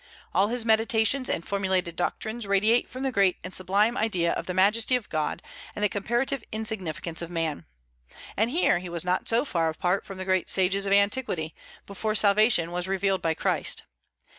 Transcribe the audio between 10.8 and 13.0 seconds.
of antiquity, before salvation was